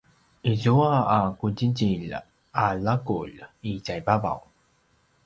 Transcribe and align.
izua 0.51 0.93
a 1.15 1.17
qudjidjilj 1.41 2.09
a 2.63 2.65
laqulj 2.87 3.37
i 3.69 3.73
tjaivavaw 3.85 4.39